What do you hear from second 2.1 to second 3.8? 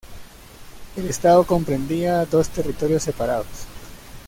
dos territorios separados.